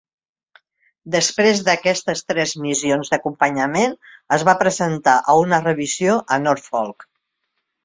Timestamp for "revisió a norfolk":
5.69-7.09